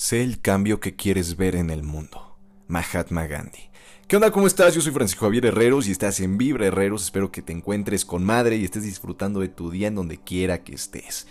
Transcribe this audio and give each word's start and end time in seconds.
Sé 0.00 0.22
el 0.22 0.40
cambio 0.40 0.80
que 0.80 0.96
quieres 0.96 1.36
ver 1.36 1.54
en 1.54 1.68
el 1.68 1.82
mundo. 1.82 2.38
Mahatma 2.68 3.26
Gandhi. 3.26 3.68
¿Qué 4.08 4.16
onda? 4.16 4.30
¿Cómo 4.30 4.46
estás? 4.46 4.74
Yo 4.74 4.80
soy 4.80 4.92
Francisco 4.92 5.26
Javier 5.26 5.44
Herreros 5.44 5.86
y 5.86 5.92
estás 5.92 6.20
en 6.20 6.38
Vibra 6.38 6.64
Herreros. 6.64 7.04
Espero 7.04 7.30
que 7.30 7.42
te 7.42 7.52
encuentres 7.52 8.06
con 8.06 8.24
madre 8.24 8.56
y 8.56 8.64
estés 8.64 8.82
disfrutando 8.82 9.40
de 9.40 9.48
tu 9.48 9.70
día 9.70 9.88
en 9.88 9.96
donde 9.96 10.16
quiera 10.16 10.64
que 10.64 10.74
estés. 10.74 11.26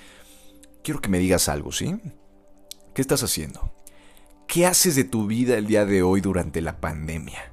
Quiero 0.83 1.01
que 1.01 1.09
me 1.09 1.17
digas 1.17 1.49
algo, 1.49 1.71
¿sí? 1.71 1.99
¿Qué 2.93 3.01
estás 3.01 3.23
haciendo? 3.23 3.73
¿Qué 4.45 4.67
haces 4.67 4.95
de 4.95 5.03
tu 5.03 5.25
vida 5.25 5.57
el 5.57 5.65
día 5.65 5.85
de 5.85 6.03
hoy 6.03 6.21
durante 6.21 6.61
la 6.61 6.79
pandemia? 6.79 7.51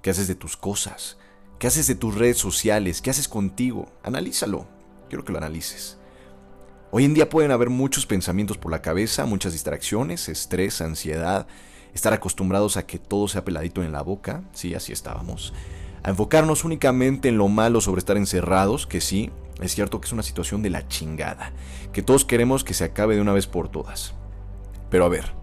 ¿Qué 0.00 0.10
haces 0.10 0.28
de 0.28 0.36
tus 0.36 0.56
cosas? 0.56 1.18
¿Qué 1.58 1.66
haces 1.66 1.88
de 1.88 1.96
tus 1.96 2.14
redes 2.14 2.38
sociales? 2.38 3.02
¿Qué 3.02 3.10
haces 3.10 3.26
contigo? 3.26 3.90
Analízalo. 4.04 4.68
Quiero 5.08 5.24
que 5.24 5.32
lo 5.32 5.38
analices. 5.38 5.98
Hoy 6.98 7.04
en 7.04 7.12
día 7.12 7.28
pueden 7.28 7.50
haber 7.50 7.68
muchos 7.68 8.06
pensamientos 8.06 8.56
por 8.56 8.72
la 8.72 8.80
cabeza, 8.80 9.26
muchas 9.26 9.52
distracciones, 9.52 10.30
estrés, 10.30 10.80
ansiedad, 10.80 11.46
estar 11.92 12.14
acostumbrados 12.14 12.78
a 12.78 12.86
que 12.86 12.98
todo 12.98 13.28
sea 13.28 13.44
peladito 13.44 13.82
en 13.82 13.92
la 13.92 14.00
boca, 14.00 14.44
sí, 14.54 14.74
así 14.74 14.94
estábamos, 14.94 15.52
a 16.02 16.08
enfocarnos 16.08 16.64
únicamente 16.64 17.28
en 17.28 17.36
lo 17.36 17.48
malo 17.48 17.82
sobre 17.82 17.98
estar 17.98 18.16
encerrados, 18.16 18.86
que 18.86 19.02
sí, 19.02 19.30
es 19.60 19.74
cierto 19.74 20.00
que 20.00 20.06
es 20.06 20.12
una 20.14 20.22
situación 20.22 20.62
de 20.62 20.70
la 20.70 20.88
chingada, 20.88 21.52
que 21.92 22.00
todos 22.00 22.24
queremos 22.24 22.64
que 22.64 22.72
se 22.72 22.84
acabe 22.84 23.14
de 23.14 23.20
una 23.20 23.34
vez 23.34 23.46
por 23.46 23.68
todas. 23.68 24.14
Pero 24.88 25.04
a 25.04 25.10
ver, 25.10 25.34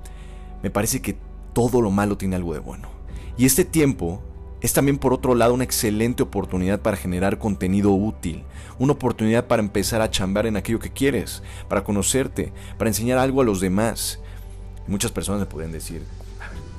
me 0.63 0.71
parece 0.71 1.03
que 1.03 1.19
todo 1.53 1.81
lo 1.81 1.91
malo 1.91 2.17
tiene 2.17 2.35
algo 2.35 2.55
de 2.55 2.61
bueno. 2.61 2.89
Y 3.37 3.45
este 3.45 3.63
tiempo 3.63 4.23
es 4.63 4.71
también 4.71 4.97
por 4.97 5.13
otro 5.13 5.35
lado 5.35 5.53
una 5.53 5.65
excelente 5.65 6.23
oportunidad 6.23 6.79
para 6.79 6.95
generar 6.95 7.37
contenido 7.37 7.91
útil, 7.91 8.45
una 8.79 8.93
oportunidad 8.93 9.45
para 9.45 9.61
empezar 9.61 10.01
a 10.01 10.09
chambar 10.09 10.45
en 10.45 10.55
aquello 10.55 10.79
que 10.79 10.89
quieres, 10.89 11.43
para 11.67 11.83
conocerte, 11.83 12.53
para 12.77 12.89
enseñar 12.89 13.17
algo 13.17 13.41
a 13.41 13.43
los 13.43 13.59
demás. 13.59 14.21
Muchas 14.87 15.11
personas 15.11 15.41
me 15.41 15.47
pueden 15.47 15.73
decir, 15.73 16.05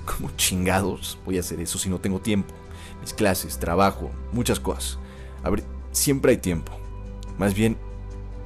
¿cómo 0.06 0.30
chingados 0.34 1.18
voy 1.26 1.36
a 1.36 1.40
hacer 1.40 1.60
eso 1.60 1.78
si 1.78 1.90
no 1.90 1.98
tengo 1.98 2.20
tiempo? 2.20 2.54
Mis 3.02 3.12
clases, 3.12 3.58
trabajo, 3.58 4.10
muchas 4.32 4.58
cosas. 4.58 4.98
A 5.42 5.50
ver, 5.50 5.62
siempre 5.92 6.30
hay 6.30 6.38
tiempo. 6.38 6.72
Más 7.36 7.52
bien, 7.52 7.76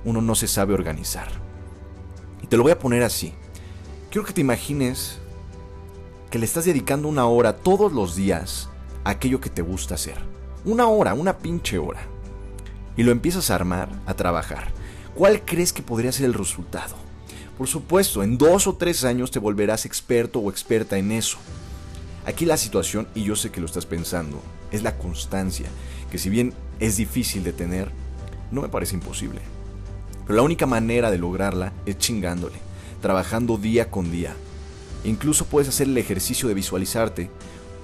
uno 0.04 0.20
no 0.20 0.34
se 0.34 0.48
sabe 0.48 0.74
organizar. 0.74 1.28
Y 2.42 2.48
te 2.48 2.56
lo 2.56 2.64
voy 2.64 2.72
a 2.72 2.78
poner 2.80 3.04
así. 3.04 3.32
Quiero 4.10 4.26
que 4.26 4.32
te 4.32 4.40
imagines 4.40 5.20
que 6.28 6.40
le 6.40 6.44
estás 6.44 6.64
dedicando 6.64 7.06
una 7.06 7.26
hora 7.26 7.54
todos 7.54 7.92
los 7.92 8.16
días 8.16 8.68
aquello 9.08 9.40
que 9.40 9.48
te 9.48 9.62
gusta 9.62 9.94
hacer. 9.94 10.16
Una 10.64 10.88
hora, 10.88 11.14
una 11.14 11.38
pinche 11.38 11.78
hora. 11.78 12.00
Y 12.96 13.02
lo 13.04 13.10
empiezas 13.10 13.50
a 13.50 13.54
armar, 13.54 13.88
a 14.04 14.14
trabajar. 14.14 14.68
¿Cuál 15.14 15.44
crees 15.44 15.72
que 15.72 15.82
podría 15.82 16.12
ser 16.12 16.26
el 16.26 16.34
resultado? 16.34 16.94
Por 17.56 17.68
supuesto, 17.68 18.22
en 18.22 18.36
dos 18.36 18.66
o 18.66 18.74
tres 18.74 19.04
años 19.04 19.30
te 19.30 19.38
volverás 19.38 19.86
experto 19.86 20.40
o 20.40 20.50
experta 20.50 20.98
en 20.98 21.10
eso. 21.10 21.38
Aquí 22.26 22.44
la 22.44 22.58
situación, 22.58 23.08
y 23.14 23.24
yo 23.24 23.34
sé 23.34 23.50
que 23.50 23.60
lo 23.60 23.66
estás 23.66 23.86
pensando, 23.86 24.42
es 24.70 24.82
la 24.82 24.98
constancia, 24.98 25.68
que 26.10 26.18
si 26.18 26.28
bien 26.28 26.52
es 26.78 26.98
difícil 26.98 27.42
de 27.44 27.54
tener, 27.54 27.90
no 28.50 28.60
me 28.60 28.68
parece 28.68 28.94
imposible. 28.94 29.40
Pero 30.26 30.36
la 30.36 30.42
única 30.42 30.66
manera 30.66 31.10
de 31.10 31.18
lograrla 31.18 31.72
es 31.86 31.96
chingándole, 31.96 32.58
trabajando 33.00 33.56
día 33.56 33.90
con 33.90 34.10
día. 34.10 34.36
Incluso 35.04 35.46
puedes 35.46 35.70
hacer 35.70 35.86
el 35.86 35.96
ejercicio 35.96 36.46
de 36.46 36.54
visualizarte 36.54 37.30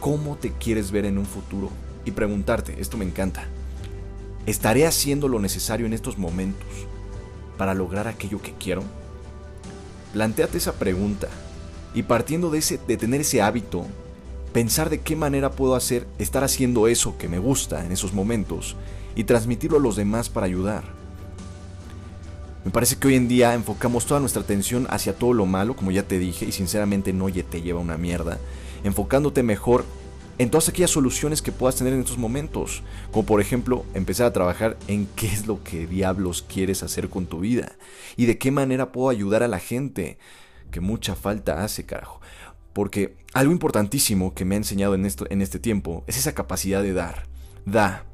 cómo 0.05 0.37
te 0.37 0.53
quieres 0.53 0.91
ver 0.91 1.07
en 1.07 1.17
un 1.17 1.25
futuro 1.25 1.71
y 2.05 2.11
preguntarte, 2.11 2.77
esto 2.79 2.99
me 2.99 3.07
encanta, 3.07 3.47
¿estaré 4.45 4.87
haciendo 4.87 5.29
lo 5.29 5.41
necesario 5.41 5.87
en 5.87 5.95
estos 5.95 6.19
momentos 6.19 6.69
para 7.57 7.73
lograr 7.73 8.07
aquello 8.07 8.43
que 8.43 8.53
quiero? 8.53 8.83
Plantéate 10.13 10.59
esa 10.59 10.75
pregunta 10.75 11.29
y 11.95 12.03
partiendo 12.03 12.51
de, 12.51 12.59
ese, 12.59 12.79
de 12.87 12.99
tener 12.99 13.23
ese 13.23 13.41
hábito, 13.41 13.87
pensar 14.53 14.91
de 14.91 15.01
qué 15.01 15.17
manera 15.17 15.53
puedo 15.53 15.75
hacer 15.75 16.07
estar 16.19 16.45
haciendo 16.45 16.87
eso 16.87 17.17
que 17.17 17.31
me 17.31 17.39
gusta 17.39 17.83
en 17.83 17.91
esos 17.91 18.13
momentos 18.13 18.77
y 19.17 19.25
transmitirlo 19.25 19.79
a 19.79 19.81
los 19.81 19.97
demás 19.97 20.29
para 20.29 20.45
ayudar. 20.45 20.85
Me 22.63 22.71
parece 22.71 22.97
que 22.97 23.09
hoy 23.09 23.15
en 23.15 23.27
día 23.27 23.55
enfocamos 23.55 24.05
toda 24.05 24.21
nuestra 24.21 24.43
atención 24.43 24.87
hacia 24.91 25.17
todo 25.17 25.33
lo 25.33 25.47
malo, 25.47 25.75
como 25.75 25.93
ya 25.93 26.03
te 26.03 26.19
dije, 26.19 26.45
y 26.45 26.53
sinceramente 26.53 27.15
no 27.15 27.33
te 27.33 27.63
lleva 27.63 27.81
una 27.81 27.97
mierda 27.97 28.39
enfocándote 28.85 29.43
mejor 29.43 29.85
en 30.39 30.51
todas 30.51 30.69
aquellas 30.69 30.91
soluciones 30.91 31.43
que 31.43 31.53
puedas 31.53 31.77
tener 31.77 31.93
en 31.93 32.01
estos 32.01 32.19
momentos, 32.19 32.83
como 33.13 33.25
por 33.25 33.41
ejemplo 33.41 33.85
empezar 33.95 34.27
a 34.27 34.33
trabajar 34.33 34.77
en 34.89 35.07
qué 35.17 35.27
es 35.27 35.47
lo 35.47 35.63
que 35.63 35.87
diablos 35.87 36.45
quieres 36.49 36.83
hacer 36.83 37.09
con 37.09 37.27
tu 37.27 37.41
vida 37.41 37.73
y 38.17 38.27
de 38.27 38.39
qué 38.39 38.51
manera 38.51 38.93
puedo 38.93 39.09
ayudar 39.09 39.43
a 39.43 39.49
la 39.49 39.59
gente, 39.59 40.19
que 40.71 40.81
mucha 40.81 41.15
falta 41.15 41.63
hace, 41.63 41.87
carajo. 41.87 42.21
Porque 42.73 43.17
algo 43.33 43.53
importantísimo 43.53 44.35
que 44.35 44.45
me 44.45 44.57
ha 44.57 44.59
enseñado 44.59 44.95
en, 44.97 45.07
esto, 45.07 45.27
en 45.31 45.43
este 45.43 45.61
tiempo 45.61 46.03
es 46.09 46.17
esa 46.17 46.35
capacidad 46.35 46.83
de 46.83 46.93
dar. 46.93 47.29
Da. 47.65 48.05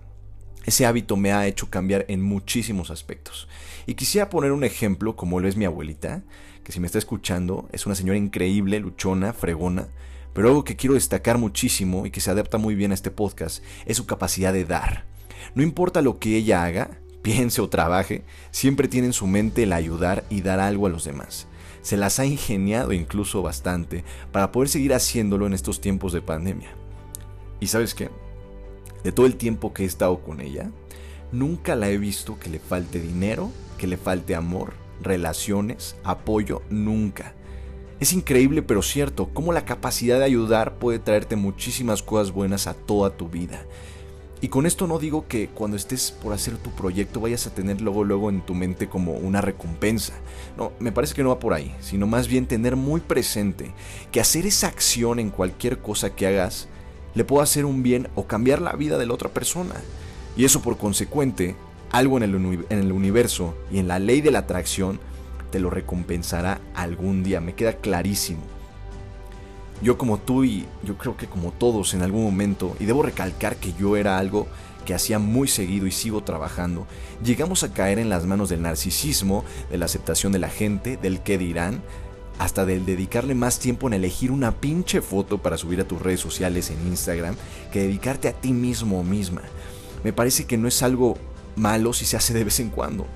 Ese 0.67 0.85
hábito 0.85 1.17
me 1.17 1.33
ha 1.33 1.47
hecho 1.47 1.71
cambiar 1.71 2.05
en 2.09 2.21
muchísimos 2.21 2.91
aspectos. 2.91 3.49
Y 3.87 3.95
quisiera 3.95 4.29
poner 4.29 4.53
un 4.53 4.63
ejemplo 4.63 5.17
como 5.17 5.41
lo 5.41 5.49
es 5.49 5.57
mi 5.57 5.65
abuelita, 5.65 6.23
que 6.63 6.73
si 6.73 6.81
me 6.81 6.87
está 6.87 6.99
escuchando 6.99 7.71
es 7.73 7.87
una 7.87 7.95
señora 7.95 8.19
increíble, 8.19 8.79
luchona, 8.79 9.33
fregona, 9.33 9.89
pero 10.33 10.49
algo 10.49 10.65
que 10.65 10.77
quiero 10.77 10.95
destacar 10.95 11.39
muchísimo 11.39 12.07
y 12.07 12.11
que 12.11 12.21
se 12.21 12.31
adapta 12.31 12.59
muy 12.59 12.75
bien 12.75 12.91
a 12.91 12.95
este 12.95 13.11
podcast 13.11 13.63
es 13.87 13.97
su 13.97 14.07
capacidad 14.07 14.53
de 14.53 14.65
dar. 14.65 15.05
No 15.55 15.63
importa 15.63 16.03
lo 16.03 16.19
que 16.19 16.37
ella 16.37 16.65
haga, 16.65 16.91
piense 17.23 17.61
o 17.61 17.69
trabaje, 17.69 18.25
siempre 18.51 18.89
tiene 18.89 19.09
en 19.09 19.13
su 19.13 19.27
mente 19.27 19.65
el 19.65 19.73
ayudar 19.73 20.25
y 20.31 20.41
dar 20.41 20.61
algo 20.61 20.87
a 20.87 20.91
los 20.91 21.05
demás. 21.05 21.47
Se 21.83 21.97
las 21.97 22.19
ha 22.19 22.27
ingeniado 22.27 22.93
incluso 22.93 23.43
bastante 23.43 24.05
para 24.33 24.53
poder 24.53 24.69
seguir 24.69 24.93
haciéndolo 24.93 25.47
en 25.47 25.55
estos 25.55 25.81
tiempos 25.81 26.13
de 26.13 26.21
pandemia. 26.21 26.75
¿Y 27.59 27.69
sabes 27.69 27.95
qué? 27.95 28.11
De 29.03 29.13
todo 29.13 29.27
el 29.27 29.37
tiempo 29.37 29.73
que 29.73 29.85
he 29.85 29.87
estado 29.87 30.23
con 30.23 30.41
ella, 30.41 30.71
nunca 31.33 31.77
la 31.77 31.89
he 31.89 31.97
visto 31.97 32.39
que 32.39 32.51
le 32.51 32.59
falte 32.59 33.01
dinero, 33.01 33.51
que 33.79 33.87
le 33.87 33.97
falte 33.97 34.35
amor, 34.35 34.75
relaciones, 35.03 35.97
apoyo, 36.05 36.63
nunca. 36.69 37.35
Es 38.01 38.15
increíble 38.15 38.63
pero 38.63 38.81
cierto 38.81 39.29
cómo 39.35 39.53
la 39.53 39.67
capacidad 39.67 40.19
de 40.19 40.25
ayudar 40.25 40.79
puede 40.79 40.99
traerte 40.99 41.37
muchísimas 41.37 42.03
cosas 42.03 42.33
buenas 42.33 42.67
a 42.67 42.73
toda 42.73 43.11
tu 43.11 43.29
vida. 43.29 43.63
Y 44.41 44.49
con 44.49 44.65
esto 44.65 44.87
no 44.87 44.99
digo 44.99 45.29
que 45.29 45.49
cuando 45.49 45.77
estés 45.77 46.11
por 46.11 46.33
hacer 46.33 46.57
tu 46.57 46.71
proyecto 46.71 47.21
vayas 47.21 47.47
a 47.47 47.55
tener 47.55 47.83
luego 47.83 48.05
luego 48.05 48.31
en 48.31 48.41
tu 48.41 48.55
mente 48.55 48.89
como 48.89 49.13
una 49.13 49.43
recompensa. 49.43 50.15
No, 50.57 50.73
me 50.81 50.93
parece 50.93 51.15
que 51.15 51.23
no 51.23 51.29
va 51.29 51.39
por 51.39 51.53
ahí, 51.53 51.77
sino 51.81 52.07
más 52.07 52.27
bien 52.27 52.47
tener 52.47 52.75
muy 52.75 53.03
presente 53.03 53.73
que 54.11 54.21
hacer 54.21 54.47
esa 54.47 54.69
acción 54.69 55.19
en 55.19 55.29
cualquier 55.29 55.81
cosa 55.81 56.17
que 56.17 56.27
hagas 56.27 56.69
le 57.15 57.25
puede 57.25 57.43
hacer 57.43 57.67
un 57.67 57.83
bien 57.83 58.09
o 58.15 58.27
cambiar 58.27 58.63
la 58.63 58.73
vida 58.73 58.97
de 58.97 59.05
la 59.05 59.13
otra 59.13 59.29
persona. 59.29 59.75
Y 60.39 60.47
eso 60.47 60.63
por 60.63 60.79
consecuente, 60.79 61.55
algo 61.91 62.17
en 62.17 62.23
el, 62.23 62.35
en 62.71 62.79
el 62.79 62.93
universo 62.93 63.55
y 63.71 63.79
en 63.79 63.89
la 63.89 63.99
ley 63.99 64.23
de 64.23 64.31
la 64.31 64.39
atracción 64.39 65.01
te 65.51 65.61
lo 65.61 65.71
recompensará 65.71 66.61
algún 66.75 67.23
día, 67.23 67.41
me 67.41 67.55
queda 67.55 67.75
clarísimo. 67.75 68.43
Yo 69.83 69.97
como 69.97 70.19
tú 70.19 70.45
y 70.45 70.67
yo 70.83 70.99
creo 70.99 71.17
que 71.17 71.27
como 71.27 71.53
todos 71.53 71.95
en 71.95 72.03
algún 72.03 72.23
momento, 72.23 72.77
y 72.79 72.85
debo 72.85 73.03
recalcar 73.03 73.57
que 73.57 73.73
yo 73.73 73.97
era 73.97 74.19
algo 74.19 74.47
que 74.85 74.95
hacía 74.95 75.19
muy 75.19 75.49
seguido 75.49 75.87
y 75.87 75.91
sigo 75.91 76.23
trabajando, 76.23 76.87
llegamos 77.25 77.63
a 77.63 77.73
caer 77.73 77.99
en 77.99 78.09
las 78.09 78.27
manos 78.27 78.49
del 78.49 78.63
narcisismo, 78.63 79.45
de 79.71 79.79
la 79.79 79.87
aceptación 79.87 80.33
de 80.33 80.39
la 80.39 80.49
gente, 80.51 80.97
del 80.97 81.21
qué 81.21 81.39
dirán, 81.39 81.83
hasta 82.39 82.65
del 82.65 82.87
dedicarle 82.87 83.35
más 83.35 83.59
tiempo 83.59 83.87
en 83.87 83.95
elegir 83.95 84.33
una 84.33 84.53
pinche 84.53 85.03
foto 85.03 85.39
para 85.39 85.59
subir 85.59 85.81
a 85.81 85.85
tus 85.85 86.01
redes 86.01 86.21
sociales 86.21 86.71
en 86.71 86.87
Instagram 86.87 87.37
que 87.71 87.81
dedicarte 87.81 88.29
a 88.29 88.33
ti 88.33 88.53
mismo 88.53 89.01
o 89.01 89.03
misma. 89.03 89.43
Me 90.05 90.13
parece 90.13 90.47
que 90.47 90.57
no 90.57 90.67
es 90.67 90.83
algo 90.83 91.19
malo 91.57 91.93
si 91.93 92.07
se 92.07 92.17
hace 92.17 92.33
de 92.33 92.45
vez 92.45 92.61
en 92.61 92.71
cuando. 92.71 93.07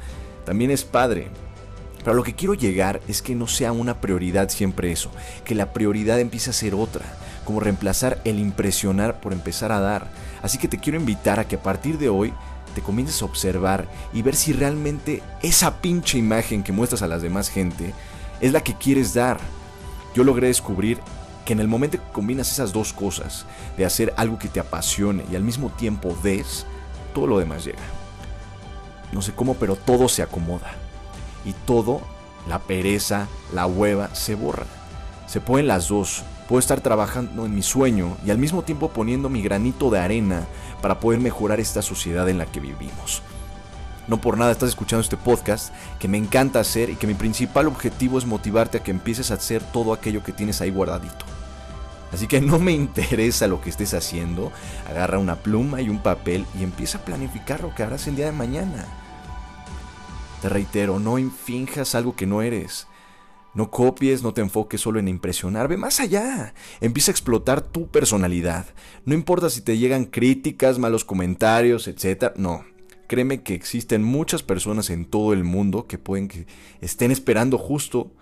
También 0.45 0.71
es 0.71 0.85
padre, 0.85 1.31
pero 2.05 2.15
lo 2.15 2.23
que 2.23 2.35
quiero 2.35 2.53
llegar 2.53 3.01
es 3.09 3.23
que 3.23 3.35
no 3.35 3.49
sea 3.49 3.73
una 3.73 4.01
prioridad 4.01 4.51
siempre 4.51 4.93
eso, 4.93 5.11
que 5.45 5.55
la 5.55 5.73
prioridad 5.73 6.21
empiece 6.21 6.51
a 6.51 6.53
ser 6.53 6.75
otra, 6.75 7.07
como 7.47 7.61
reemplazar 7.61 8.21
el 8.25 8.39
impresionar 8.39 9.21
por 9.21 9.33
empezar 9.33 9.73
a 9.73 9.81
dar. 9.81 10.09
Así 10.43 10.59
que 10.59 10.69
te 10.69 10.79
quiero 10.79 11.01
invitar 11.01 11.41
a 11.41 11.49
que 11.49 11.57
a 11.57 11.63
partir 11.63 11.97
de 11.97 12.11
hoy 12.11 12.35
te 12.75 12.83
comiences 12.83 13.23
a 13.23 13.25
observar 13.25 13.89
y 14.13 14.21
ver 14.21 14.37
si 14.37 14.53
realmente 14.53 15.23
esa 15.43 15.81
pinche 15.81 16.19
imagen 16.19 16.63
que 16.63 16.73
muestras 16.73 17.01
a 17.01 17.09
las 17.09 17.23
demás 17.23 17.49
gente 17.49 17.95
es 18.43 18.53
la 18.53 18.63
que 18.63 18.75
quieres 18.75 19.15
dar. 19.15 19.39
Yo 20.15 20.25
logré 20.25 20.49
descubrir 20.49 20.99
que 21.47 21.55
en 21.55 21.61
el 21.61 21.69
momento 21.69 21.99
que 21.99 22.13
combinas 22.13 22.53
esas 22.53 22.73
dos 22.73 22.93
cosas, 22.93 23.47
de 23.79 23.87
hacer 23.87 24.13
algo 24.17 24.39
que 24.39 24.49
te 24.49 24.61
apasione 24.61 25.25
y 25.33 25.37
al 25.37 25.43
mismo 25.43 25.71
tiempo 25.71 26.17
des, 26.23 26.67
todo 27.15 27.27
lo 27.27 27.39
demás 27.39 27.65
llega. 27.65 27.79
No 29.13 29.23
sé 29.23 29.33
cómo, 29.33 29.55
pero 29.55 29.77
todo 29.77 30.09
se 30.09 30.23
acomoda 30.23 30.84
y 31.45 31.53
todo, 31.53 32.01
la 32.49 32.61
pereza, 32.61 33.29
la 33.53 33.67
hueva, 33.67 34.15
se 34.15 34.35
borra. 34.35 34.67
Se 35.27 35.41
pueden 35.41 35.67
las 35.67 35.89
dos. 35.89 36.23
Puedo 36.49 36.61
estar 36.61 36.81
trabajando 36.81 37.47
en 37.47 37.55
mi 37.55 37.63
sueño 37.63 38.17
y 38.25 38.31
al 38.31 38.39
mismo 38.39 38.63
tiempo 38.63 38.91
poniendo 38.91 39.31
mi 39.31 39.43
granito 39.43 39.91
de 39.91 39.99
arena 39.99 40.47
para 40.83 41.01
poder 41.01 41.21
mejorar 41.21 41.59
esta 41.59 41.81
sociedad 41.81 42.29
en 42.29 42.37
la 42.37 42.47
que 42.47 42.61
vivimos. 42.61 43.23
No 44.07 44.21
por 44.21 44.37
nada 44.37 44.53
estás 44.53 44.69
escuchando 44.69 45.01
este 45.01 45.17
podcast 45.17 45.73
que 45.99 46.09
me 46.09 46.19
encanta 46.19 46.61
hacer 46.61 46.91
y 46.91 46.97
que 46.97 47.07
mi 47.07 47.15
principal 47.15 47.67
objetivo 47.67 48.19
es 48.19 48.27
motivarte 48.27 48.79
a 48.79 48.83
que 48.83 48.91
empieces 48.91 49.31
a 49.31 49.35
hacer 49.35 49.63
todo 49.63 49.95
aquello 49.95 50.23
que 50.23 50.33
tienes 50.33 50.61
ahí 50.61 50.71
guardadito. 50.71 51.25
Así 52.13 52.27
que 52.27 52.41
no 52.41 52.59
me 52.59 52.73
interesa 52.73 53.47
lo 53.47 53.63
que 53.63 53.71
estés 53.71 53.95
haciendo, 53.95 54.53
agarra 54.89 55.19
una 55.19 55.37
pluma 55.37 55.81
y 55.81 55.89
un 55.89 55.99
papel 55.99 56.45
y 56.59 56.63
empieza 56.63 56.99
a 56.99 57.05
planificar 57.05 57.63
lo 57.63 57.75
que 57.75 57.83
harás 57.83 58.07
el 58.07 58.17
día 58.17 58.27
de 58.27 58.33
mañana. 58.33 58.87
Te 60.45 60.51
reitero, 60.51 61.01
no 61.01 61.17
finjas 61.31 61.95
algo 61.95 62.17
que 62.17 62.27
no 62.27 62.43
eres. 62.43 62.87
No 63.55 63.71
copies, 63.71 64.23
no 64.23 64.35
te 64.35 64.43
enfoques 64.43 64.79
solo 64.79 64.99
en 64.99 65.09
impresionar, 65.09 65.69
ve 65.69 65.79
más 65.79 66.01
allá. 66.01 66.53
Empieza 66.83 67.11
a 67.11 67.15
explotar 67.15 67.63
tu 67.63 67.89
personalidad. 67.89 68.67
No 69.07 69.15
importa 69.15 69.49
si 69.49 69.63
te 69.63 69.79
llegan 69.79 70.05
críticas, 70.05 70.79
malos 70.79 71.03
comentarios, 71.03 71.89
etc. 71.89 72.35
No. 72.37 72.67
Créeme 73.07 73.43
que 73.43 73.55
existen 73.55 74.03
muchas 74.03 74.43
personas 74.43 74.91
en 74.91 75.07
todo 75.07 75.33
el 75.33 75.45
mundo 75.45 75.87
que 75.87 75.97
pueden 75.97 76.29
que 76.29 76.47
estén 76.83 77.11
esperando 77.11 77.57
justo 77.57 78.13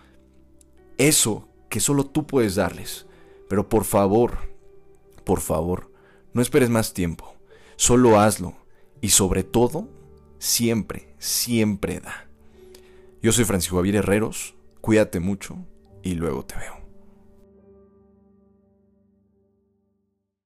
eso 0.98 1.48
que 1.68 1.80
solo 1.80 2.06
tú 2.06 2.24
puedes 2.24 2.54
darles. 2.54 3.04
Pero 3.48 3.68
por 3.68 3.82
favor, 3.82 4.38
por 5.24 5.40
favor, 5.40 5.90
no 6.34 6.40
esperes 6.40 6.70
más 6.70 6.94
tiempo. 6.94 7.34
Solo 7.74 8.20
hazlo. 8.20 8.54
Y 9.00 9.08
sobre 9.08 9.42
todo, 9.42 9.88
siempre, 10.42 11.14
siempre 11.18 12.00
da. 12.00 12.26
Yo 13.22 13.30
soy 13.30 13.44
Francisco 13.44 13.76
Javier 13.76 13.96
Herreros 13.96 14.56
Cuídate 14.80 15.20
mucho 15.20 15.64
y 16.02 16.14
luego 16.16 16.44
te 16.44 16.56
veo. 16.56 16.81